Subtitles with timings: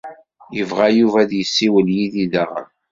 [0.55, 2.67] Yebɣa Yuba ad yessiwel yid-i daɣen.